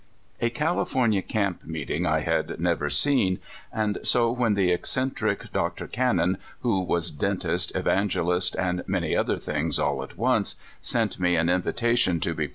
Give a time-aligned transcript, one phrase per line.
[0.41, 3.37] CALIFORNIA camp meeting I had never ^ seen,
[3.71, 5.85] and so when the eccentric Dr.
[5.85, 11.35] Can non, who was dentist, evangelist, and many other things all at oncC; sent me
[11.35, 12.47] an invitation to bo.